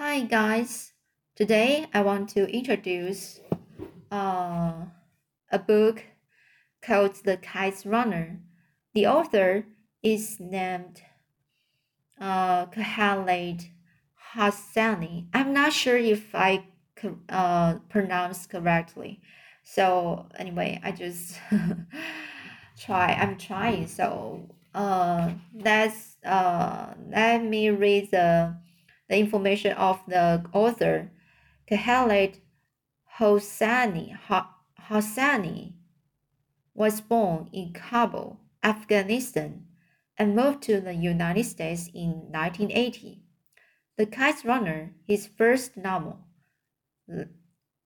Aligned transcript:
Hi 0.00 0.20
guys, 0.20 0.92
today 1.34 1.86
I 1.92 2.02
want 2.02 2.28
to 2.28 2.48
introduce 2.48 3.40
uh, 4.12 4.84
a 5.50 5.58
book 5.58 6.04
called 6.80 7.16
The 7.24 7.36
Kite 7.36 7.82
Runner. 7.84 8.38
The 8.94 9.08
author 9.08 9.64
is 10.00 10.38
named 10.38 11.02
uh, 12.20 12.66
Khaled 12.66 13.64
Hosseini. 14.34 15.26
I'm 15.34 15.52
not 15.52 15.72
sure 15.72 15.98
if 15.98 16.32
I 16.32 16.68
uh, 17.28 17.78
pronounce 17.88 18.46
correctly. 18.46 19.20
So 19.64 20.28
anyway, 20.38 20.80
I 20.84 20.92
just 20.92 21.40
try. 22.78 23.14
I'm 23.14 23.36
trying. 23.36 23.88
So 23.88 24.48
uh, 24.76 25.32
let's 25.52 26.18
uh, 26.24 26.94
let 27.10 27.42
me 27.42 27.70
read 27.70 28.12
the 28.12 28.54
the 29.08 29.16
information 29.16 29.72
of 29.72 30.00
the 30.06 30.44
author. 30.52 31.10
Khaled 31.68 32.38
Hosseini 33.18 34.16
Hosseini 34.88 35.74
was 36.74 37.00
born 37.00 37.48
in 37.52 37.72
Kabul, 37.72 38.40
Afghanistan, 38.62 39.66
and 40.16 40.36
moved 40.36 40.62
to 40.62 40.80
the 40.80 40.94
United 40.94 41.44
States 41.44 41.90
in 41.92 42.30
1980. 42.30 43.22
The 43.96 44.06
Kite 44.06 44.44
Runner, 44.44 44.94
his 45.06 45.26
first 45.26 45.76
novel, 45.76 46.20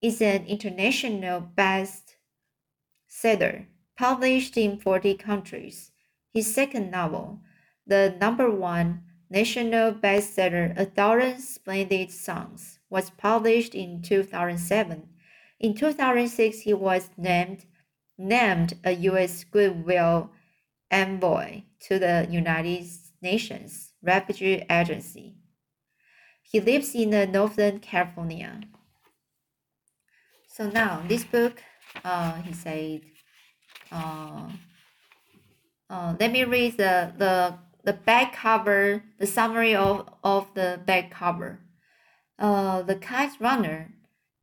is 0.02 0.20
an 0.20 0.44
international 0.46 1.40
best-seller, 1.40 2.16
published 3.96 4.56
in 4.56 4.78
40 4.78 5.14
countries. 5.14 5.90
His 6.32 6.54
second 6.54 6.90
novel, 6.90 7.40
the 7.86 8.16
number 8.20 8.50
one 8.50 9.04
national 9.32 9.92
bestseller 9.94 10.78
A 10.78 10.84
Thousand 10.84 11.40
Splendid 11.40 12.10
Suns, 12.10 12.78
was 12.90 13.08
published 13.08 13.74
in 13.74 14.02
2007. 14.02 15.08
In 15.58 15.74
2006, 15.74 16.60
he 16.60 16.74
was 16.74 17.08
named 17.16 17.64
named 18.18 18.74
a 18.84 18.92
U.S. 19.10 19.44
Goodwill 19.44 20.30
Envoy 20.90 21.62
to 21.80 21.98
the 21.98 22.28
United 22.30 22.86
Nations 23.22 23.94
Refugee 24.02 24.64
Agency. 24.68 25.34
He 26.42 26.60
lives 26.60 26.94
in 26.94 27.10
Northern 27.32 27.80
California. 27.80 28.60
So 30.46 30.68
now 30.68 31.02
this 31.08 31.24
book, 31.24 31.62
uh, 32.04 32.42
he 32.42 32.52
said, 32.52 33.00
uh, 33.90 34.50
uh, 35.88 36.14
let 36.20 36.30
me 36.30 36.44
read 36.44 36.76
the, 36.76 37.12
the, 37.16 37.58
the 37.84 37.92
back 37.92 38.34
cover, 38.34 39.04
the 39.18 39.26
summary 39.26 39.74
of, 39.74 40.08
of 40.22 40.54
the 40.54 40.80
back 40.84 41.10
cover. 41.10 41.60
Uh, 42.38 42.82
the 42.82 42.96
Kite 42.96 43.40
Runner 43.40 43.94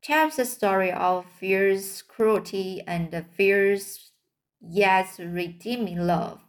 tells 0.02 0.36
the 0.36 0.44
story 0.44 0.92
of 0.92 1.26
fierce 1.38 2.02
cruelty 2.02 2.82
and 2.86 3.24
fierce 3.36 4.12
yet 4.60 5.18
redeeming 5.18 6.06
love. 6.06 6.40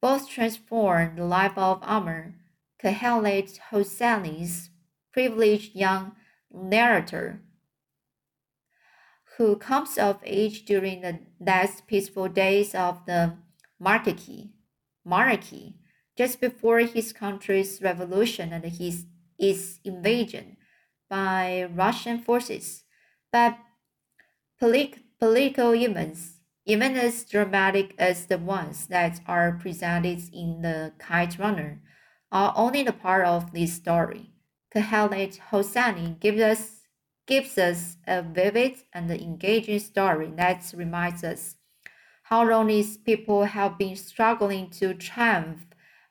Both 0.00 0.28
transform 0.28 1.16
the 1.16 1.24
life 1.24 1.56
of 1.56 1.80
Amir, 1.82 2.34
Khaled 2.80 3.58
Hosseini's 3.70 4.70
privileged 5.12 5.74
young 5.74 6.12
narrator 6.52 7.40
who 9.36 9.56
comes 9.56 9.98
of 9.98 10.20
age 10.24 10.64
during 10.64 11.00
the 11.00 11.18
last 11.40 11.86
peaceful 11.86 12.28
days 12.28 12.74
of 12.74 13.04
the 13.06 13.34
monarchy, 13.80 14.52
monarchy 15.04 15.74
just 16.16 16.40
before 16.40 16.80
his 16.80 17.12
country's 17.12 17.80
revolution 17.82 18.52
and 18.52 18.64
his, 18.64 19.06
its 19.38 19.80
invasion 19.84 20.56
by 21.08 21.68
Russian 21.74 22.18
forces. 22.18 22.84
But 23.32 23.58
polit- 24.60 25.18
political 25.18 25.74
events, 25.74 26.40
even 26.66 26.96
as 26.96 27.24
dramatic 27.24 27.94
as 27.98 28.26
the 28.26 28.38
ones 28.38 28.86
that 28.88 29.20
are 29.26 29.52
presented 29.52 30.22
in 30.32 30.62
The 30.62 30.92
Kite 30.98 31.38
Runner, 31.38 31.80
are 32.32 32.52
only 32.56 32.82
the 32.82 32.92
part 32.92 33.26
of 33.26 33.52
this 33.52 33.74
story. 33.74 34.32
Khaled 34.72 35.38
Hosseini 35.50 36.18
gives 36.18 36.40
us 36.40 36.80
gives 37.26 37.56
us 37.56 37.96
a 38.06 38.20
vivid 38.22 38.74
and 38.92 39.10
engaging 39.10 39.78
story 39.78 40.30
that 40.36 40.74
reminds 40.76 41.24
us 41.24 41.56
how 42.24 42.46
long 42.46 42.66
these 42.66 42.98
people 42.98 43.44
have 43.44 43.78
been 43.78 43.96
struggling 43.96 44.68
to 44.68 44.92
triumph 44.92 45.64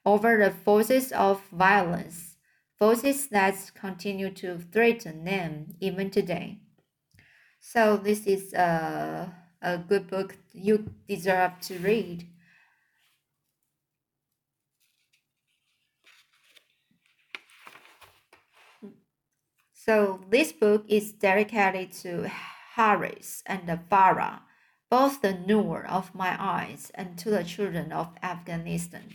over 0.06 0.38
the 0.38 0.52
forces 0.52 1.12
of 1.12 1.42
violence, 1.52 2.38
forces 2.78 3.28
that 3.28 3.72
continue 3.76 4.30
to 4.32 4.60
threaten 4.72 5.24
them 5.24 5.76
even 5.80 6.10
today. 6.10 6.60
So, 7.60 7.98
this 7.98 8.26
is 8.28 8.54
a, 8.54 9.34
a 9.62 9.78
good 9.78 10.08
book 10.08 10.38
you 10.52 10.94
deserve 11.08 11.60
to 11.62 11.80
read. 11.80 12.28
So 19.86 20.22
this 20.30 20.54
book 20.54 20.86
is 20.88 21.12
dedicated 21.12 21.92
to 22.04 22.32
Haris 22.76 23.44
and 23.46 23.68
Farah, 23.92 24.40
both 24.90 25.22
the 25.22 25.34
Noor 25.34 25.86
of 25.86 26.16
my 26.16 26.38
eyes, 26.40 26.90
and 26.96 27.18
to 27.18 27.30
the 27.30 27.44
children 27.44 27.92
of 27.92 28.16
Afghanistan. 28.24 29.10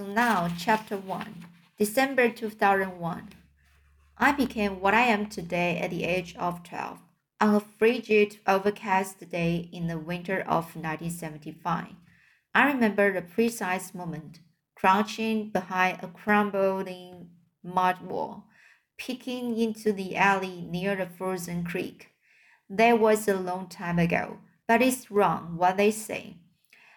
So 0.00 0.06
now, 0.06 0.48
chapter 0.56 0.96
1, 0.96 1.44
December 1.76 2.30
2001. 2.30 3.28
I 4.16 4.32
became 4.32 4.80
what 4.80 4.94
I 4.94 5.02
am 5.02 5.26
today 5.26 5.76
at 5.76 5.90
the 5.90 6.04
age 6.04 6.34
of 6.36 6.62
12, 6.62 6.98
on 7.38 7.54
a 7.54 7.60
frigid, 7.60 8.38
overcast 8.46 9.28
day 9.28 9.68
in 9.70 9.88
the 9.88 9.98
winter 9.98 10.40
of 10.40 10.74
1975. 10.74 11.88
I 12.54 12.66
remember 12.66 13.12
the 13.12 13.20
precise 13.20 13.94
moment, 13.94 14.40
crouching 14.74 15.50
behind 15.50 15.98
a 16.02 16.06
crumbling 16.06 17.28
mud 17.62 18.00
wall 18.00 18.44
peeking 18.96 19.58
into 19.58 19.92
the 19.92 20.16
alley 20.16 20.62
near 20.62 20.96
the 20.96 21.04
frozen 21.04 21.62
creek. 21.62 22.08
That 22.70 22.98
was 22.98 23.28
a 23.28 23.34
long 23.34 23.68
time 23.68 23.98
ago, 23.98 24.38
but 24.66 24.80
it's 24.80 25.10
wrong 25.10 25.58
what 25.58 25.76
they 25.76 25.90
say 25.90 26.38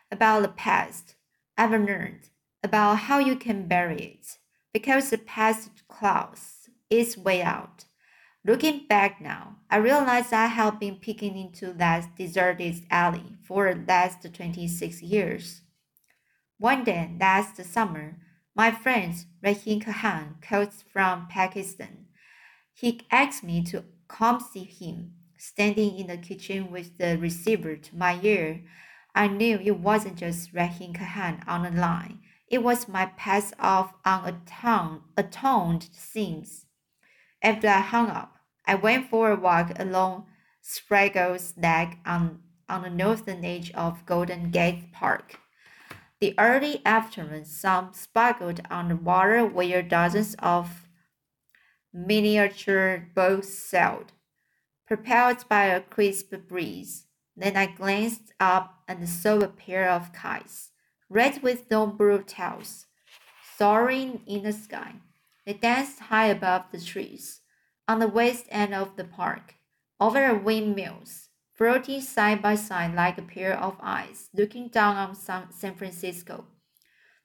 about 0.10 0.44
the 0.44 0.48
past. 0.48 1.16
I've 1.58 1.72
learned 1.72 2.30
about 2.64 2.96
how 2.96 3.20
you 3.20 3.36
can 3.36 3.68
bury 3.68 3.98
it 3.98 4.38
because 4.74 5.10
the 5.10 5.18
past 5.18 5.70
clouds 5.88 6.70
its 6.90 7.18
way 7.18 7.42
out. 7.42 7.86
Looking 8.46 8.88
back 8.88 9.22
now, 9.22 9.58
I 9.70 9.78
realize 9.78 10.34
I 10.34 10.48
have 10.48 10.80
been 10.80 10.98
peeking 10.98 11.38
into 11.38 11.72
that 11.74 12.16
deserted 12.18 12.86
alley 12.90 13.38
for 13.42 13.74
the 13.74 13.84
last 13.88 14.26
26 14.34 15.02
years. 15.02 15.62
One 16.58 16.84
day 16.84 17.12
last 17.20 17.64
summer, 17.64 18.18
my 18.56 18.72
friend 18.72 19.14
Rahim 19.42 19.80
Khan 19.80 20.36
calls 20.42 20.84
from 20.92 21.28
Pakistan. 21.28 22.06
He 22.74 23.02
asked 23.12 23.44
me 23.44 23.64
to 23.66 23.86
come 24.08 24.40
see 24.40 24.64
him. 24.64 25.14
Standing 25.38 25.98
in 25.98 26.08
the 26.08 26.18
kitchen 26.18 26.72
with 26.72 26.98
the 26.98 27.18
receiver 27.18 27.76
to 27.76 27.96
my 27.98 28.20
ear, 28.24 28.64
I 29.14 29.28
knew 29.28 29.60
it 29.60 29.78
wasn't 29.80 30.18
just 30.18 30.54
Rahim 30.54 30.94
Khan 30.94 31.44
on 31.48 31.64
the 31.64 31.72
line. 31.72 32.20
It 32.54 32.62
was 32.62 32.88
my 32.88 33.08
past 33.08 33.56
of 33.58 33.96
unatoned 34.06 35.02
atoned 35.18 35.90
sins. 35.92 36.68
After 37.42 37.68
I 37.68 37.80
hung 37.80 38.10
up, 38.12 38.36
I 38.68 38.76
went 38.76 39.10
for 39.10 39.32
a 39.32 39.36
walk 39.36 39.72
along 39.80 40.28
Spreckels 40.62 41.58
Neck 41.58 41.98
on, 42.06 42.44
on 42.70 42.84
the 42.84 42.92
northern 42.92 43.44
edge 43.44 43.72
of 43.72 44.06
Golden 44.06 44.52
Gate 44.52 44.94
Park. 44.94 45.40
The 46.20 46.36
early 46.38 46.84
afternoon 46.86 47.46
sun 47.46 47.96
sparkled 47.96 48.62
on 48.70 48.90
the 48.90 48.98
water 48.98 49.44
where 49.44 49.82
dozens 49.82 50.36
of 50.38 50.88
miniature 51.92 53.10
boats 53.16 53.52
sailed, 53.52 54.12
propelled 54.86 55.50
by 55.50 55.64
a 55.64 55.82
crisp 55.82 56.36
breeze. 56.48 57.08
Then 57.36 57.58
I 57.58 57.66
glanced 57.66 58.32
up 58.40 58.84
and 58.88 59.10
saw 59.10 59.40
a 59.40 59.48
pair 59.48 59.90
of 59.90 60.14
kites, 60.14 60.70
red 61.14 61.44
with 61.44 61.70
long 61.70 61.96
blue 61.96 62.24
tails, 62.26 62.88
soaring 63.58 64.22
in 64.26 64.42
the 64.44 64.52
sky. 64.52 64.96
They 65.46 65.54
danced 65.54 66.00
high 66.00 66.28
above 66.28 66.64
the 66.72 66.82
trees, 66.82 67.42
on 67.88 68.00
the 68.00 68.08
west 68.08 68.46
end 68.50 68.74
of 68.74 68.96
the 68.96 69.04
park, 69.04 69.56
over 70.00 70.34
windmills 70.34 71.30
floating 71.54 72.02
side 72.02 72.42
by 72.42 72.56
side 72.56 72.96
like 72.96 73.18
a 73.18 73.22
pair 73.22 73.58
of 73.58 73.78
eyes 73.80 74.30
looking 74.34 74.70
down 74.70 74.98
on 74.98 75.16
San 75.16 75.76
Francisco, 75.76 76.46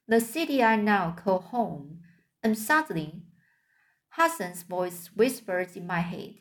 the 0.07 0.21
city 0.21 0.63
I 0.63 0.77
now 0.77 1.13
call 1.13 1.39
home, 1.39 2.01
and 2.43 2.57
suddenly 2.57 3.23
Hassan's 4.11 4.63
voice 4.65 5.11
whispers 5.15 5.77
in 5.77 5.87
my 5.87 6.01
head, 6.01 6.35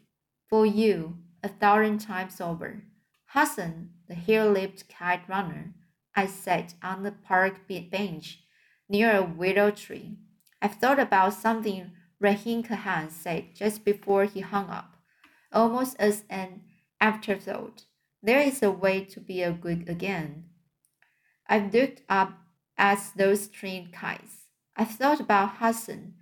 For 0.49 0.65
you, 0.65 1.17
a 1.41 1.47
thousand 1.47 1.99
times 1.99 2.41
over. 2.41 2.83
Hassan, 3.27 3.91
the 4.07 4.15
hare-lipped 4.15 4.89
kite 4.89 5.27
runner, 5.29 5.73
I 6.17 6.25
sat 6.25 6.73
on 6.81 7.03
the 7.03 7.11
park 7.11 7.67
bench 7.67 8.39
near 8.89 9.15
a 9.15 9.23
willow 9.23 9.69
tree. 9.69 10.17
I 10.59 10.67
thought 10.67 10.97
about 10.99 11.35
something 11.35 11.91
Rahim 12.19 12.63
Khan 12.63 13.11
said 13.11 13.53
just 13.53 13.85
before 13.85 14.25
he 14.25 14.39
hung 14.39 14.67
up, 14.71 14.95
almost 15.53 15.95
as 15.99 16.23
an 16.27 16.61
afterthought. 16.99 17.83
There 18.23 18.39
is 18.39 18.63
a 18.63 18.71
way 18.71 19.05
to 19.05 19.19
be 19.19 19.43
a 19.43 19.51
good 19.51 19.87
again. 19.87 20.45
I've 21.47 21.71
looked 21.71 22.01
up 22.09 22.33
at 22.79 22.99
those 23.15 23.47
trained 23.47 23.93
kites. 23.93 24.47
I've 24.75 24.95
thought 24.95 25.19
about 25.19 25.57
Hassan, 25.57 26.15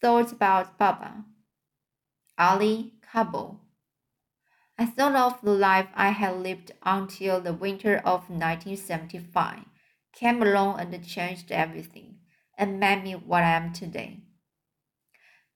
thought 0.00 0.32
about 0.32 0.78
Baba, 0.78 1.26
Ali, 2.38 2.94
Kabul. 3.02 3.60
I 4.78 4.84
thought 4.84 5.16
of 5.16 5.40
the 5.40 5.52
life 5.52 5.88
I 5.94 6.10
had 6.10 6.36
lived 6.36 6.72
until 6.82 7.40
the 7.40 7.54
winter 7.54 7.96
of 7.96 8.28
1975 8.28 9.60
came 10.12 10.42
along 10.42 10.80
and 10.80 11.06
changed 11.06 11.50
everything 11.50 12.18
and 12.58 12.78
made 12.78 13.02
me 13.02 13.12
what 13.14 13.42
I 13.42 13.52
am 13.52 13.72
today. 13.72 14.20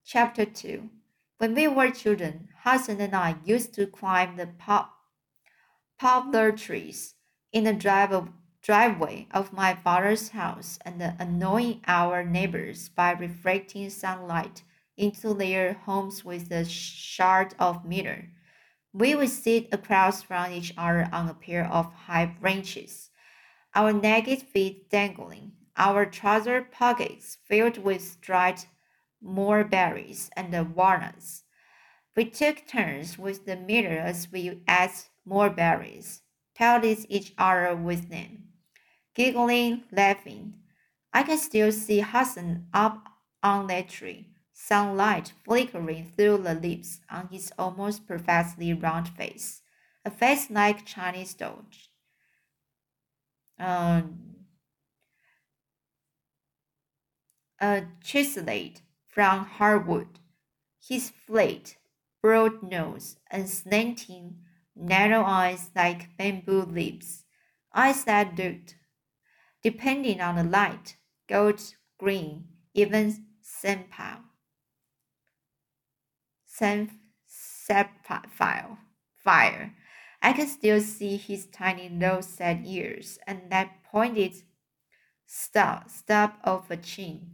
Chapter 0.06 0.46
2 0.46 0.88
When 1.36 1.54
we 1.54 1.68
were 1.68 1.90
children, 1.90 2.48
Hassan 2.64 3.00
and 3.00 3.14
I 3.14 3.36
used 3.44 3.74
to 3.74 3.86
climb 3.86 4.36
the 4.36 4.46
pop, 4.46 4.94
poplar 5.98 6.52
trees 6.52 7.14
in 7.52 7.64
the 7.64 7.74
drive 7.74 8.28
driveway 8.62 9.26
of 9.32 9.52
my 9.52 9.74
father's 9.74 10.30
house 10.30 10.78
and 10.84 11.02
annoying 11.18 11.82
our 11.86 12.24
neighbors 12.24 12.88
by 12.88 13.12
reflecting 13.12 13.90
sunlight 13.90 14.62
into 14.96 15.34
their 15.34 15.74
homes 15.74 16.24
with 16.24 16.50
a 16.50 16.64
shard 16.64 17.54
of 17.58 17.84
mirror. 17.84 18.28
We 18.92 19.14
would 19.14 19.30
sit 19.30 19.68
across 19.72 20.22
from 20.22 20.50
each 20.50 20.74
other 20.76 21.08
on 21.12 21.28
a 21.28 21.34
pair 21.34 21.64
of 21.64 21.92
high 21.92 22.26
branches, 22.26 23.10
our 23.74 23.92
naked 23.92 24.42
feet 24.42 24.90
dangling, 24.90 25.52
our 25.76 26.04
trouser 26.06 26.62
pockets 26.62 27.38
filled 27.46 27.78
with 27.78 28.20
dried 28.20 28.64
mulberries 29.22 30.30
and 30.36 30.74
walnuts. 30.74 31.44
We 32.16 32.24
took 32.24 32.66
turns 32.66 33.16
with 33.16 33.46
the 33.46 33.56
mirror 33.56 34.00
as 34.00 34.32
we 34.32 34.62
ate 34.68 35.08
mulberries, 35.24 36.22
pelted 36.56 37.06
each 37.08 37.32
other 37.38 37.76
with 37.76 38.10
them, 38.10 38.48
giggling, 39.14 39.84
laughing. 39.92 40.54
I 41.12 41.22
can 41.22 41.38
still 41.38 41.70
see 41.70 42.00
Hassan 42.00 42.66
up 42.74 43.06
on 43.42 43.68
that 43.68 43.88
tree, 43.88 44.29
sunlight 44.70 45.32
flickering 45.44 46.12
through 46.16 46.38
the 46.38 46.54
leaves 46.54 47.00
on 47.10 47.26
his 47.32 47.52
almost 47.58 48.06
perfectly 48.06 48.72
round 48.72 49.08
face, 49.08 49.62
a 50.04 50.10
face 50.12 50.48
like 50.48 50.86
Chinese 50.86 51.34
doll. 51.34 51.64
Um, 53.58 54.36
a 57.60 57.82
chiseled 58.00 58.80
from 59.08 59.44
hardwood. 59.44 60.20
His 60.80 61.10
flat, 61.10 61.74
broad 62.22 62.62
nose 62.62 63.16
and 63.28 63.50
slanting, 63.50 64.36
narrow 64.76 65.24
eyes 65.24 65.70
like 65.74 66.16
bamboo 66.16 66.62
lips, 66.62 67.24
eyes 67.74 68.04
that 68.04 68.38
looked, 68.38 68.76
depending 69.64 70.20
on 70.20 70.36
the 70.36 70.44
light, 70.44 70.96
gold, 71.28 71.74
green, 71.98 72.44
even 72.72 73.26
sapphire. 73.42 74.29
Sapphire. 77.26 78.78
Fire. 79.16 79.74
I 80.22 80.32
can 80.32 80.46
still 80.46 80.80
see 80.80 81.16
his 81.16 81.46
tiny 81.46 81.88
low 81.88 82.20
set 82.20 82.60
ears 82.64 83.18
and 83.26 83.50
that 83.50 83.82
pointed 83.84 84.34
stub, 85.26 85.90
stub 85.90 86.32
of 86.44 86.70
a 86.70 86.76
chin 86.76 87.30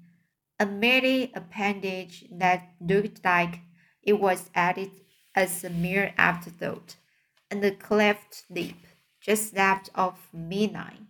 a 0.58 0.66
merely 0.66 1.32
appendage 1.34 2.24
that 2.30 2.70
looked 2.80 3.24
like 3.24 3.60
it 4.02 4.14
was 4.14 4.50
added 4.54 4.90
as 5.34 5.64
a 5.64 5.70
mere 5.70 6.14
afterthought, 6.16 6.96
and 7.50 7.62
the 7.62 7.70
cleft 7.70 8.44
lip 8.48 8.76
just 9.20 9.54
left 9.54 9.90
of 9.94 10.18
midnight. 10.32 11.00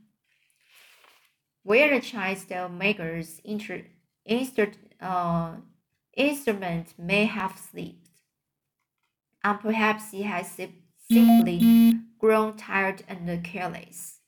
Where 1.63 1.95
the 1.95 2.01
Chinese 2.01 2.47
maker's 2.71 3.41
inter, 3.45 3.83
inter, 4.25 4.73
uh, 5.01 5.57
instrument 6.17 6.95
may 6.99 7.27
have 7.27 7.59
slipped, 7.59 8.06
and 9.47 9.61
perhaps 9.61 10.11
he 10.11 10.23
has 10.23 10.59
simply 11.09 11.95
grown 12.19 12.57
tired 12.57 13.05
and 13.07 13.45
careless. 13.45 14.19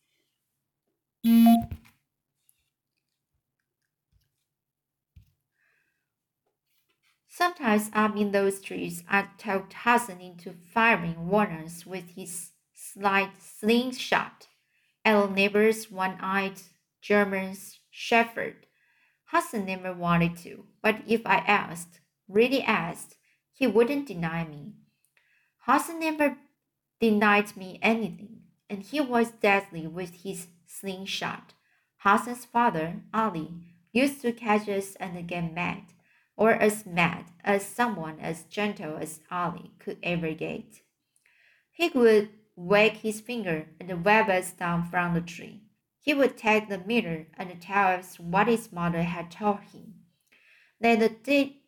Sometimes 7.29 7.91
up 7.93 8.17
in 8.17 8.31
those 8.31 8.61
trees, 8.61 9.03
I 9.11 9.27
talked 9.39 9.73
Hassan 9.73 10.21
into 10.21 10.53
firing 10.73 11.29
warners 11.29 11.85
with 11.85 12.11
his 12.15 12.53
slight 12.73 13.43
slingshot 13.43 14.47
at 15.05 15.21
the 15.21 15.35
neighbor's 15.35 15.91
one-eyed 15.91 16.61
German 17.03 17.57
shepherd. 17.91 18.67
Hassan 19.27 19.67
never 19.67 19.93
wanted 19.93 20.37
to, 20.39 20.67
but 20.81 21.03
if 21.09 21.27
I 21.27 21.39
asked, 21.39 21.99
really 22.29 22.63
asked, 22.63 23.17
he 23.53 23.67
wouldn't 23.67 24.07
deny 24.07 24.45
me. 24.45 24.75
Hassan 25.69 26.01
never 26.01 26.39
denied 26.99 27.55
me 27.55 27.79
anything, 27.83 28.41
and 28.71 28.83
he 28.83 29.03
was 29.03 29.33
deadly 29.33 29.87
with 29.87 30.23
his 30.23 30.47
slingshot. 30.65 31.53
Hassan's 31.99 32.47
father, 32.47 33.03
Ali, 33.13 33.51
used 33.93 34.23
to 34.23 34.33
catch 34.33 34.67
us 34.67 34.95
and 34.97 35.29
get 35.29 35.53
mad 35.53 35.83
or 36.39 36.53
as 36.53 36.87
mad 36.87 37.27
as 37.45 37.67
someone 37.67 38.19
as 38.19 38.45
gentle 38.45 38.97
as 38.97 39.21
Ali 39.31 39.73
could 39.79 39.99
ever 40.03 40.33
get. 40.33 40.81
He 41.71 41.91
would 41.91 42.31
wag 42.57 42.93
his 42.93 43.21
finger 43.21 43.67
and 43.79 44.05
wave 44.05 44.31
us 44.31 44.53
down 44.53 44.89
from 44.89 45.13
the 45.13 45.21
tree. 45.21 45.65
He 46.01 46.15
would 46.15 46.39
take 46.39 46.71
the 46.71 46.79
mirror 46.79 47.27
and 47.37 47.61
tell 47.61 47.89
us 47.89 48.19
what 48.19 48.49
his 48.49 48.73
mother 48.73 49.03
had 49.03 49.31
told 49.31 49.61
him. 49.73 49.97
Then 50.81 51.01
the 51.01 51.11
de- 51.11 51.61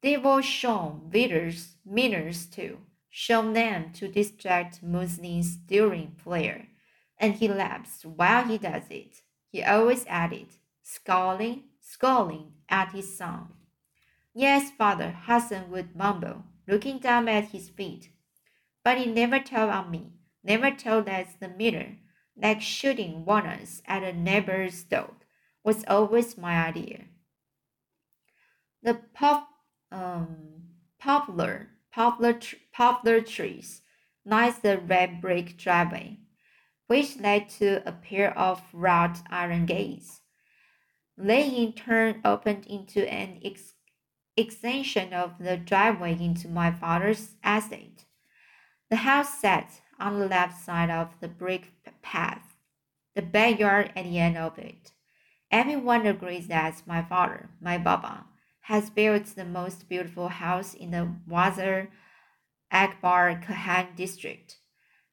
devil 0.00 0.42
shone 0.42 1.08
Vitters 1.10 1.74
mirrors 1.84 2.46
too, 2.46 2.78
shone 3.14 3.52
them 3.52 3.92
to 3.92 4.08
distract 4.08 4.82
Muslims 4.82 5.54
during 5.54 6.12
prayer, 6.12 6.66
and 7.18 7.34
he 7.34 7.46
laughs 7.46 8.06
while 8.06 8.44
he 8.44 8.56
does 8.56 8.84
it. 8.88 9.20
He 9.50 9.62
always 9.62 10.06
added, 10.06 10.46
scowling, 10.82 11.64
scowling 11.78 12.54
at 12.70 12.92
his 12.92 13.14
son. 13.16 13.48
Yes, 14.34 14.70
father, 14.70 15.14
Hassan 15.26 15.70
would 15.70 15.94
mumble, 15.94 16.44
looking 16.66 16.98
down 17.00 17.28
at 17.28 17.50
his 17.50 17.68
feet. 17.68 18.08
But 18.82 18.96
he 18.96 19.04
never 19.04 19.38
told 19.38 19.68
on 19.68 19.90
me, 19.90 20.14
never 20.42 20.70
told 20.70 21.06
us 21.06 21.28
the 21.38 21.48
mirror, 21.48 21.98
like 22.34 22.62
shooting 22.62 23.26
walnuts 23.26 23.82
at 23.84 24.02
a 24.02 24.14
neighbor's 24.14 24.84
dog, 24.84 25.16
was 25.62 25.84
always 25.86 26.38
my 26.38 26.66
idea. 26.66 27.04
The 28.82 28.94
pop, 29.12 29.50
um, 29.92 30.62
poplar, 30.98 31.68
poplar, 31.92 32.38
poplar 32.72 33.20
trees 33.20 33.82
lined 34.24 34.56
the 34.62 34.78
red 34.78 35.20
brick 35.20 35.56
driveway, 35.56 36.18
which 36.86 37.18
led 37.18 37.48
to 37.48 37.86
a 37.86 37.92
pair 37.92 38.36
of 38.36 38.62
wrought 38.72 39.18
iron 39.30 39.66
gates. 39.66 40.20
They 41.16 41.46
in 41.48 41.72
turn 41.72 42.20
opened 42.24 42.66
into 42.66 43.10
an 43.12 43.40
ex 43.44 43.74
extension 44.34 45.12
of 45.12 45.38
the 45.38 45.58
driveway 45.58 46.18
into 46.18 46.48
my 46.48 46.72
father's 46.72 47.34
estate. 47.44 48.06
The 48.88 48.96
house 48.96 49.38
sat 49.38 49.82
on 50.00 50.18
the 50.18 50.26
left 50.26 50.62
side 50.62 50.90
of 50.90 51.20
the 51.20 51.28
brick 51.28 51.72
path, 52.00 52.56
the 53.14 53.22
backyard 53.22 53.92
at 53.94 54.04
the 54.04 54.18
end 54.18 54.38
of 54.38 54.58
it. 54.58 54.92
Everyone 55.50 56.06
agrees 56.06 56.48
that 56.48 56.82
my 56.86 57.02
father, 57.02 57.50
my 57.60 57.76
Baba, 57.76 58.24
has 58.62 58.90
built 58.90 59.26
the 59.26 59.44
most 59.44 59.88
beautiful 59.88 60.28
house 60.28 60.74
in 60.74 60.90
the 60.92 61.08
Wazir 61.26 61.88
Akbar 62.70 63.40
Khan 63.46 63.88
district, 63.96 64.58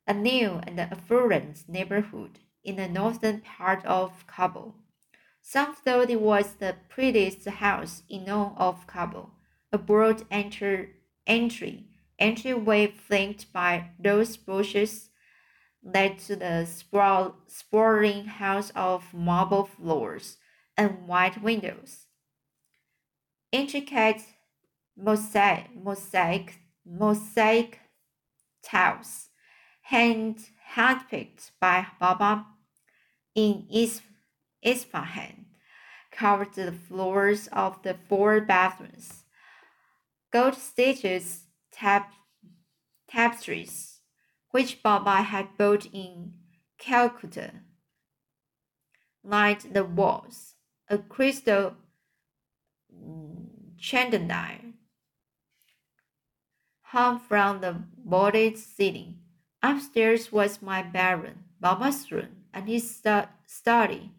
a 0.07 0.13
new 0.13 0.61
and 0.65 0.79
affluent 0.79 1.67
neighborhood 1.67 2.39
in 2.63 2.77
the 2.77 2.87
northern 2.87 3.41
part 3.41 3.85
of 3.85 4.25
Kabul. 4.27 4.75
Some 5.41 5.75
thought 5.75 6.09
it 6.09 6.21
was 6.21 6.53
the 6.55 6.75
prettiest 6.89 7.45
house 7.47 8.03
in 8.09 8.29
all 8.29 8.55
of 8.57 8.85
Kabul, 8.87 9.31
a 9.71 9.77
broad 9.77 10.25
enter, 10.29 10.89
entry 11.25 11.89
entryway 12.19 12.87
flanked 12.87 13.51
by 13.51 13.89
rose 14.03 14.37
bushes 14.37 15.09
led 15.81 16.19
to 16.19 16.35
the 16.35 16.65
sprawl, 16.65 17.37
sprawling 17.47 18.25
house 18.25 18.71
of 18.75 19.13
marble 19.13 19.65
floors 19.65 20.37
and 20.77 21.07
white 21.07 21.41
windows. 21.41 22.07
Intricate 23.51 24.21
mosaic, 24.95 25.75
mosaic, 25.75 26.59
mosaic 26.85 27.79
tiles, 28.61 29.29
hand 29.81 30.49
handpicked 30.75 31.51
by 31.59 31.87
Baba 31.99 32.45
in 33.33 33.67
Isfahan, 34.61 35.45
covered 36.11 36.53
the 36.53 36.71
floors 36.71 37.47
of 37.47 37.81
the 37.81 37.95
four 38.07 38.41
bathrooms. 38.41 39.23
gold 40.31 40.55
stitches 40.55 41.47
tap, 41.71 42.13
tapestries, 43.07 44.01
which 44.51 44.83
Baba 44.83 45.23
had 45.23 45.57
bought 45.57 45.87
in 45.91 46.33
Calcutta, 46.77 47.51
lined 49.23 49.61
the 49.73 49.83
walls. 49.83 50.53
A 50.87 50.97
crystal 50.97 51.75
chandelier 53.77 54.73
hung 56.81 57.19
from 57.19 57.61
the 57.61 57.83
vaulted 58.03 58.57
ceiling. 58.57 59.19
Upstairs 59.61 60.31
was 60.31 60.61
my 60.61 60.81
baron, 60.81 61.43
Baba's 61.59 62.11
room, 62.11 62.45
and 62.53 62.67
his 62.67 62.95
stu 62.95 63.23
study, 63.45 64.11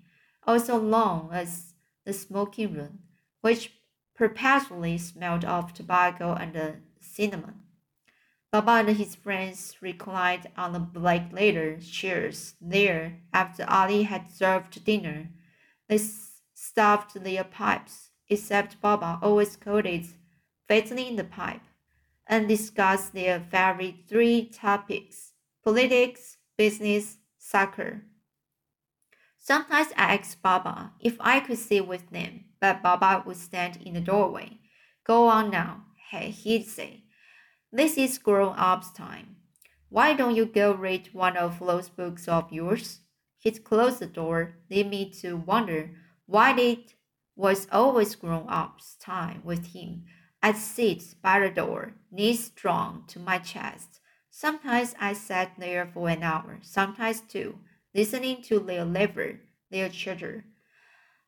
also 0.46 0.80
known 0.80 1.30
as 1.32 1.74
the 2.04 2.12
smoking 2.12 2.74
room, 2.74 3.00
which 3.40 3.72
perpetually 4.14 4.98
smelled 4.98 5.44
of 5.44 5.72
tobacco 5.72 6.34
and 6.34 6.82
cinnamon. 7.00 7.62
Baba 8.52 8.72
and 8.72 8.96
his 8.96 9.14
friends 9.14 9.76
reclined 9.80 10.48
on 10.56 10.72
the 10.72 10.78
black 10.80 11.32
leather 11.32 11.78
chairs 11.80 12.54
there 12.60 13.18
after 13.32 13.64
Ali 13.68 14.02
had 14.04 14.30
served 14.30 14.84
dinner. 14.84 15.30
They 15.88 15.98
stuffed 16.54 17.14
their 17.14 17.44
pipes, 17.44 18.09
except 18.30 18.80
Baba 18.80 19.18
always 19.20 19.56
quoted 19.56 20.06
fattening 20.68 21.16
the 21.16 21.24
pipe 21.24 21.62
and 22.26 22.48
discussed 22.48 23.12
their 23.12 23.40
favorite 23.40 24.06
three 24.08 24.46
topics 24.46 25.32
politics, 25.62 26.38
business, 26.56 27.18
soccer. 27.36 28.02
Sometimes 29.38 29.88
I 29.96 30.14
asked 30.14 30.40
Baba 30.40 30.92
if 31.00 31.16
I 31.20 31.40
could 31.40 31.58
sit 31.58 31.86
with 31.86 32.08
them, 32.10 32.44
but 32.60 32.82
Baba 32.82 33.22
would 33.26 33.36
stand 33.36 33.78
in 33.84 33.94
the 33.94 34.00
doorway. 34.00 34.58
Go 35.04 35.26
on 35.28 35.50
now, 35.50 35.84
he'd 36.10 36.66
say. 36.66 37.04
This 37.72 37.98
is 37.98 38.18
grown 38.18 38.54
ups' 38.56 38.92
time. 38.92 39.36
Why 39.88 40.14
don't 40.14 40.36
you 40.36 40.46
go 40.46 40.72
read 40.72 41.08
one 41.12 41.36
of 41.36 41.58
those 41.58 41.88
books 41.88 42.28
of 42.28 42.52
yours? 42.52 43.00
He'd 43.38 43.64
close 43.64 43.98
the 43.98 44.06
door, 44.06 44.54
leave 44.70 44.86
me 44.86 45.10
to 45.20 45.36
wonder 45.36 45.90
why 46.26 46.54
it 46.58 46.94
was 47.40 47.66
always 47.72 48.14
grown 48.14 48.46
ups' 48.48 48.96
time 49.00 49.40
with 49.44 49.72
him 49.72 50.04
I'd 50.42 50.56
sit 50.56 51.14
by 51.22 51.40
the 51.40 51.50
door, 51.50 51.92
knees 52.10 52.48
drawn 52.48 53.04
to 53.08 53.18
my 53.18 53.38
chest. 53.38 54.00
Sometimes 54.30 54.94
I 54.98 55.12
sat 55.12 55.52
there 55.58 55.86
for 55.86 56.08
an 56.08 56.22
hour, 56.22 56.60
sometimes 56.62 57.20
two, 57.20 57.58
listening 57.94 58.42
to 58.44 58.58
their 58.58 58.84
labor, 58.84 59.40
their 59.70 59.90
chatter. 59.90 60.44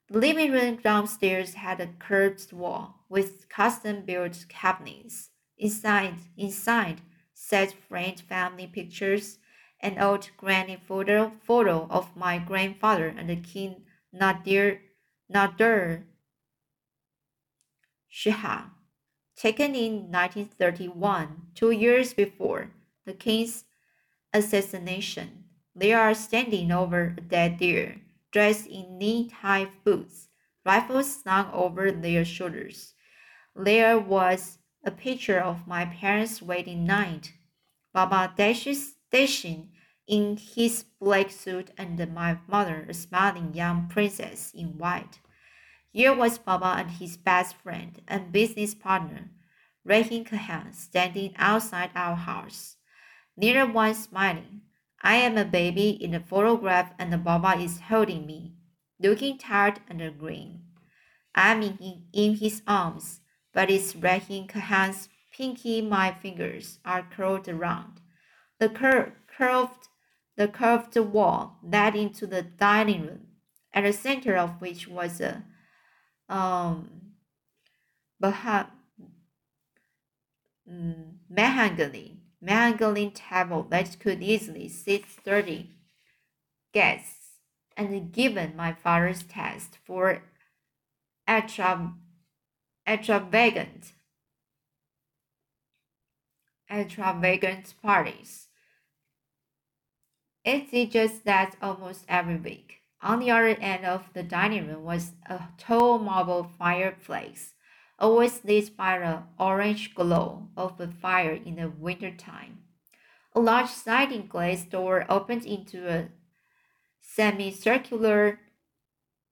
The 0.08 0.18
living 0.18 0.52
room 0.52 0.76
downstairs 0.76 1.54
had 1.54 1.80
a 1.80 1.88
curved 1.98 2.52
wall 2.52 3.04
with 3.10 3.48
custom-built 3.50 4.46
cabinets. 4.48 5.30
Inside, 5.58 6.14
inside 6.36 7.02
sat 7.34 7.74
framed 7.88 8.20
family 8.20 8.66
pictures, 8.66 9.38
an 9.80 9.98
old 9.98 10.30
granny 10.38 10.78
photo, 10.88 11.32
photo 11.42 11.86
of 11.90 12.16
my 12.16 12.38
grandfather 12.38 13.08
and 13.08 13.28
the 13.28 13.36
King 13.36 13.82
Nadir, 14.12 14.80
Nadir 15.32 16.04
Shah 18.08 18.64
taken 19.34 19.74
in 19.74 20.12
1931, 20.12 21.48
two 21.54 21.70
years 21.70 22.12
before 22.12 22.70
the 23.06 23.14
king's 23.14 23.64
assassination. 24.32 25.44
They 25.74 25.92
are 25.92 26.14
standing 26.14 26.70
over 26.70 27.14
a 27.16 27.20
dead 27.20 27.58
deer, 27.58 28.02
dressed 28.30 28.66
in 28.66 28.98
knee-high 28.98 29.68
boots, 29.84 30.28
rifles 30.64 31.22
slung 31.22 31.50
over 31.52 31.90
their 31.90 32.24
shoulders. 32.24 32.94
There 33.56 33.98
was 33.98 34.58
a 34.84 34.90
picture 34.90 35.40
of 35.40 35.66
my 35.66 35.86
parents' 35.86 36.42
wedding 36.42 36.84
night. 36.84 37.32
Baba 37.94 38.32
dashes, 38.36 38.96
dashing 39.10 39.70
in 40.06 40.36
his 40.36 40.84
black 41.00 41.30
suit 41.30 41.70
and 41.78 41.98
my 42.14 42.38
mother 42.48 42.86
a 42.88 42.94
smiling 42.94 43.54
young 43.54 43.88
princess 43.88 44.52
in 44.54 44.78
white. 44.78 45.20
Here 45.90 46.14
was 46.14 46.38
Baba 46.38 46.74
and 46.78 46.90
his 46.90 47.16
best 47.16 47.56
friend 47.56 48.00
and 48.08 48.32
business 48.32 48.74
partner, 48.74 49.30
Rahim 49.84 50.24
Khan, 50.24 50.72
standing 50.72 51.34
outside 51.36 51.90
our 51.94 52.16
house. 52.16 52.76
Neither 53.36 53.66
one 53.66 53.94
smiling. 53.94 54.62
I 55.02 55.16
am 55.16 55.36
a 55.36 55.44
baby 55.44 55.90
in 55.90 56.12
the 56.12 56.20
photograph 56.20 56.92
and 56.98 57.24
Baba 57.24 57.60
is 57.60 57.80
holding 57.80 58.26
me, 58.26 58.54
looking 59.00 59.36
tired 59.36 59.80
and 59.88 60.18
green. 60.18 60.62
I'm 61.34 61.62
in, 61.62 62.04
in 62.12 62.36
his 62.36 62.62
arms, 62.66 63.20
but 63.52 63.70
it's 63.70 63.96
Rahim 63.96 64.46
Khan's 64.46 65.08
pinky 65.32 65.82
my 65.82 66.12
fingers 66.12 66.78
are 66.84 67.02
curled 67.02 67.48
around. 67.48 68.00
The 68.58 68.68
cur- 68.68 69.14
curved 69.26 69.88
the 70.36 70.48
curved 70.48 70.96
wall 70.96 71.58
led 71.62 71.94
into 71.94 72.26
the 72.26 72.42
dining 72.42 73.02
room, 73.02 73.26
at 73.72 73.84
the 73.84 73.92
center 73.92 74.36
of 74.36 74.60
which 74.60 74.88
was 74.88 75.20
a 75.20 75.44
um, 76.28 77.02
mahogany, 81.28 82.20
mahogany 82.40 83.10
table 83.10 83.66
that 83.70 83.98
could 84.00 84.22
easily 84.22 84.68
seat 84.68 85.04
30 85.06 85.70
guests. 86.72 87.18
And 87.76 88.12
given 88.12 88.54
my 88.56 88.72
father's 88.72 89.22
taste 89.22 89.78
for 89.84 90.22
extra, 91.26 91.94
extravagant, 92.86 93.92
extravagant 96.70 97.74
parties, 97.82 98.48
it's 100.44 100.92
just 100.92 101.24
that 101.24 101.56
almost 101.62 102.04
every 102.08 102.36
week. 102.36 102.80
On 103.00 103.18
the 103.18 103.30
other 103.30 103.48
end 103.48 103.84
of 103.84 104.12
the 104.12 104.22
dining 104.22 104.68
room 104.68 104.84
was 104.84 105.12
a 105.28 105.40
tall 105.58 105.98
marble 105.98 106.50
fireplace, 106.58 107.54
always 107.98 108.44
lit 108.44 108.76
by 108.76 108.98
the 108.98 109.22
orange 109.38 109.94
glow 109.94 110.48
of 110.56 110.80
a 110.80 110.88
fire 110.88 111.32
in 111.32 111.56
the 111.56 111.68
winter 111.68 112.12
time. 112.12 112.58
A 113.34 113.40
large 113.40 113.70
sliding 113.70 114.26
glass 114.26 114.64
door 114.64 115.06
opened 115.08 115.44
into 115.46 115.88
a 115.88 116.08
semicircular 117.00 118.38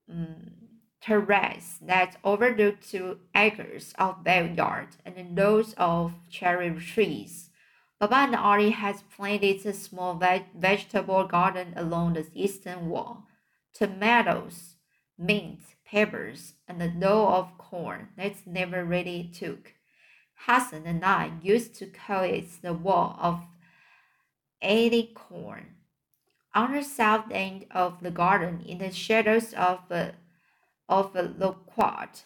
um, 0.09 0.51
terrace 1.01 1.77
that 1.81 2.17
overlooked 2.23 2.89
two 2.89 3.19
acres 3.35 3.93
of 3.97 4.23
backyard 4.23 4.89
and 5.05 5.37
rows 5.37 5.73
of 5.77 6.13
cherry 6.29 6.71
trees. 6.79 7.50
Baba 8.01 8.15
and 8.15 8.35
Ali 8.35 8.71
had 8.71 9.03
planted 9.15 9.63
a 9.63 9.73
small 9.73 10.15
veg 10.15 10.45
vegetable 10.55 11.23
garden 11.27 11.71
along 11.75 12.13
the 12.13 12.25
eastern 12.33 12.89
wall 12.89 13.27
tomatoes, 13.75 14.77
mint, 15.19 15.59
peppers, 15.85 16.55
and 16.67 16.81
a 16.81 16.87
dough 16.87 17.27
of 17.27 17.59
corn 17.59 18.09
that 18.17 18.47
never 18.47 18.83
really 18.83 19.29
took. 19.31 19.75
Hassan 20.33 20.87
and 20.87 21.05
I 21.05 21.33
used 21.43 21.75
to 21.75 21.85
call 21.85 22.23
it 22.23 22.49
the 22.63 22.73
wall 22.73 23.17
of 23.21 23.43
eighty 24.63 25.11
corn. 25.13 25.75
On 26.55 26.73
the 26.73 26.81
south 26.81 27.25
end 27.29 27.67
of 27.69 28.01
the 28.01 28.09
garden, 28.09 28.63
in 28.65 28.79
the 28.79 28.91
shadows 28.91 29.53
of 29.53 29.79
a, 29.91 30.15
of 30.89 31.15
a 31.15 31.21
loquat, 31.21 32.23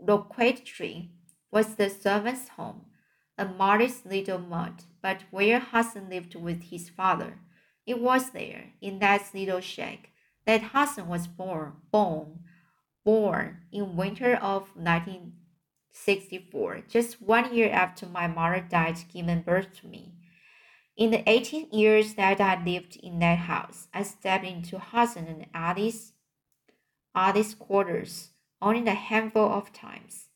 loquat 0.00 0.64
tree, 0.64 1.12
was 1.52 1.76
the 1.76 1.88
servant's 1.88 2.48
home, 2.48 2.87
a 3.38 3.46
modest 3.46 4.04
little 4.04 4.38
mud, 4.38 4.82
but 5.00 5.22
where 5.30 5.60
Hassan 5.60 6.10
lived 6.10 6.34
with 6.34 6.64
his 6.64 6.90
father. 6.90 7.38
It 7.86 8.00
was 8.00 8.30
there, 8.30 8.72
in 8.80 8.98
that 8.98 9.30
little 9.32 9.60
shack, 9.60 10.10
that 10.44 10.72
Hassan 10.72 11.06
was 11.08 11.26
born, 11.26 11.74
born, 11.90 12.40
born 13.04 13.62
in 13.72 13.96
winter 13.96 14.34
of 14.34 14.76
1964, 14.76 16.82
just 16.88 17.22
one 17.22 17.54
year 17.54 17.70
after 17.70 18.04
my 18.06 18.26
mother 18.26 18.66
died 18.68 18.98
giving 19.12 19.42
birth 19.42 19.72
to 19.80 19.86
me. 19.86 20.14
In 20.96 21.12
the 21.12 21.22
18 21.30 21.68
years 21.70 22.14
that 22.14 22.40
I 22.40 22.60
lived 22.62 22.96
in 22.96 23.20
that 23.20 23.38
house, 23.38 23.86
I 23.94 24.02
stepped 24.02 24.44
into 24.44 24.80
Hassan 24.80 25.26
and 25.26 25.46
Ali's, 25.54 26.12
Ali's 27.14 27.54
quarters 27.54 28.30
only 28.60 28.84
a 28.90 28.94
handful 28.94 29.52
of 29.52 29.72
times. 29.72 30.27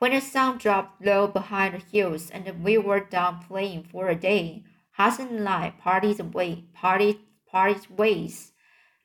When 0.00 0.12
the 0.12 0.20
sun 0.22 0.56
dropped 0.56 1.04
low 1.04 1.26
behind 1.26 1.74
the 1.74 1.84
hills 1.92 2.30
and 2.30 2.64
we 2.64 2.78
were 2.78 3.00
done 3.00 3.40
playing 3.46 3.82
for 3.82 4.08
a 4.08 4.14
day, 4.14 4.64
Hassan 4.92 5.28
and 5.28 5.46
I 5.46 5.74
parted 5.78 6.18
away, 6.18 6.64
parted 6.72 7.18
parted 7.46 7.86
ways 7.98 8.52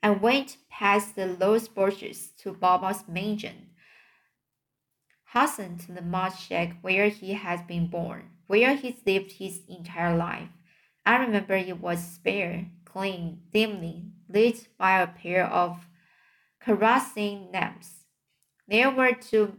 and 0.02 0.22
went 0.22 0.56
past 0.70 1.18
the 1.18 1.26
low 1.26 1.60
bushes 1.60 2.30
to 2.38 2.54
Baba's 2.54 3.10
mansion. 3.10 3.72
Hassan 5.26 5.80
to 5.80 5.92
the 5.92 6.02
mud 6.02 6.30
shack 6.30 6.78
where 6.82 7.10
he 7.10 7.34
had 7.34 7.68
been 7.68 7.88
born, 7.88 8.30
where 8.48 8.74
he 8.74 8.96
lived 9.06 9.34
his 9.34 9.64
entire 9.68 10.16
life. 10.16 10.48
I 11.06 11.18
remember 11.18 11.56
it 11.56 11.82
was 11.82 12.00
spare, 12.00 12.68
clean, 12.86 13.42
dimly 13.52 14.14
lit 14.30 14.70
by 14.78 15.02
a 15.02 15.08
pair 15.08 15.46
of 15.46 15.90
kerosene 16.62 17.50
lamps. 17.52 18.06
There 18.70 18.90
were 18.90 19.12
two 19.12 19.58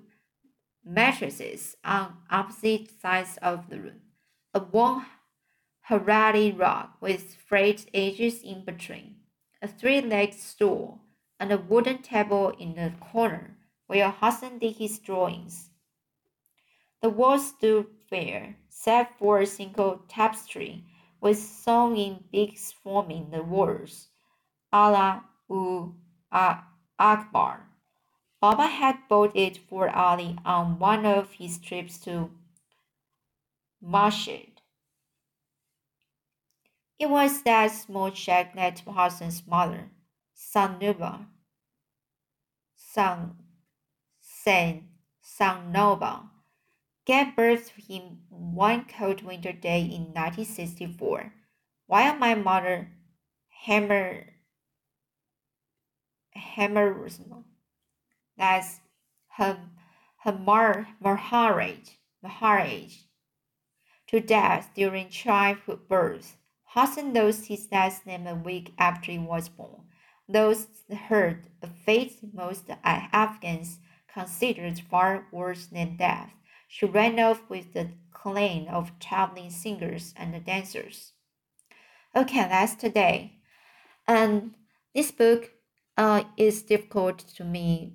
mattresses 0.87 1.76
on 1.85 2.16
opposite 2.31 2.88
sides 3.00 3.38
of 3.43 3.69
the 3.69 3.81
room, 3.81 4.00
a 4.55 4.61
worn 4.61 5.05
Herati 5.88 6.57
rug 6.57 6.90
with 7.00 7.35
frayed 7.35 7.83
edges 7.93 8.43
in 8.43 8.64
between, 8.64 9.16
a 9.61 9.69
three-legged 9.69 10.35
stool, 10.35 11.00
and 11.38 11.52
a 11.52 11.59
wooden 11.59 11.99
table 11.99 12.50
in 12.59 12.75
the 12.76 12.93
corner 13.00 13.57
where 13.87 14.11
Hassan 14.11 14.59
did 14.59 14.76
his 14.76 14.99
drawings. 14.99 15.71
The 17.02 17.11
walls 17.11 17.49
stood 17.49 17.87
bare, 18.11 18.57
save 18.69 19.09
for 19.19 19.40
a 19.40 19.47
single 19.47 20.02
tapestry 20.09 20.85
with 21.21 21.38
sewn 21.38 21.97
in 21.97 22.25
big 22.33 22.57
forming 22.59 23.31
the 23.31 23.43
words 23.43 24.09
Allah 24.73 25.25
u 25.49 25.95
Akbar. 26.99 27.65
Baba 28.40 28.66
had 28.66 29.09
bought 29.09 29.35
it 29.35 29.57
for 29.57 29.88
Ali 29.88 30.37
on 30.45 30.78
one 30.78 31.07
of 31.07 31.33
his 31.33 31.59
trips 31.59 31.99
to 32.00 32.31
Mashhad. 33.83 34.59
It 36.99 37.11
was 37.11 37.43
that 37.43 37.69
small 37.69 38.11
check 38.11 38.55
that 38.55 38.81
Hassan's 38.81 39.47
mother, 39.47 39.90
Sanuba, 40.35 41.26
San, 42.75 43.37
San, 44.21 44.88
Sanoba, 45.23 46.31
gave 47.05 47.37
birth 47.37 47.73
to 47.75 47.83
him 47.83 48.23
one 48.28 48.87
cold 48.87 49.23
winter 49.23 49.52
day 49.52 49.81
in 49.81 50.12
1964, 50.12 51.33
while 51.87 52.16
my 52.16 52.35
mother, 52.35 52.93
Hammer, 53.64 54.35
Hammer, 56.31 57.09
that's 58.37 58.81
her, 59.37 59.59
her 60.25 60.33
mar, 60.33 60.88
Maharaj, 61.00 61.90
Maharaj, 62.23 62.95
to 64.09 64.21
death 64.21 64.71
during 64.75 65.09
childhood 65.09 65.88
birth. 65.88 66.37
Hassan 66.64 67.14
lost 67.14 67.47
his 67.47 67.69
last 67.73 68.07
name 68.07 68.26
a 68.26 68.35
week 68.35 68.73
after 68.78 69.12
he 69.12 69.19
was 69.19 69.49
born. 69.49 69.83
Those 70.28 70.66
heard 71.09 71.47
a 71.62 71.69
fate 71.69 72.19
most 72.35 72.64
Afghans 72.85 73.78
considered 74.12 74.81
far 74.81 75.26
worse 75.31 75.66
than 75.66 75.97
death. 75.97 76.33
She 76.69 76.87
ran 76.87 77.19
off 77.21 77.49
with 77.49 77.73
the 77.73 77.90
clan 78.12 78.66
of 78.69 78.99
traveling 78.99 79.50
singers 79.50 80.12
and 80.16 80.45
dancers. 80.45 81.12
Okay, 82.14 82.49
that's 82.49 82.75
today. 82.75 83.40
And 84.09 84.55
this 84.95 85.12
book 85.12 85.50
uh, 85.97 86.25
is 86.37 86.62
difficult 86.62 87.19
to 87.37 87.45
me. 87.45 87.95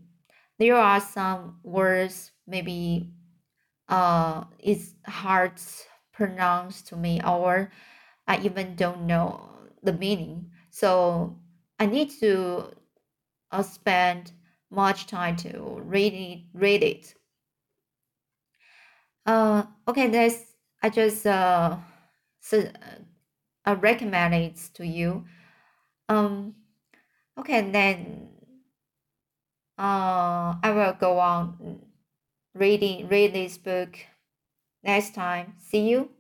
There 0.62 0.76
are 0.78 1.02
some 1.02 1.58
words 1.64 2.32
maybe 2.46 3.10
uh, 3.90 4.46
it's 4.60 4.94
hard 5.08 5.54
pronounced 6.14 6.88
to 6.90 6.96
me 6.96 7.20
or 7.26 7.72
I 8.28 8.40
even 8.44 8.76
don't 8.76 9.08
know 9.08 9.50
the 9.84 9.94
meaning. 9.94 10.52
So 10.70 11.40
I 11.80 11.88
need 11.88 12.12
to 12.20 12.74
uh, 13.52 13.64
spend 13.64 14.34
much 14.70 15.08
time 15.08 15.36
to 15.38 15.82
read 15.84 16.14
it, 16.14 16.44
read 16.54 16.84
it 16.84 17.16
uh, 19.26 19.64
okay, 19.88 20.08
this 20.08 20.54
I 20.84 20.90
just 20.90 21.26
uh, 21.26 21.78
so, 22.40 22.70
uh, 23.66 23.76
recommend 23.80 24.34
it 24.36 24.58
to 24.76 24.86
you. 24.86 25.26
Um, 26.10 26.56
okay, 27.38 27.70
then 27.72 28.31
uh, 29.82 30.56
I 30.64 30.72
will 30.72 30.94
go 30.94 31.20
on 31.20 31.82
reading 32.56 33.08
read 33.10 33.34
this 33.34 33.58
book 33.58 33.98
next 34.84 35.16
time. 35.16 35.56
See 35.60 35.90
you. 35.90 36.12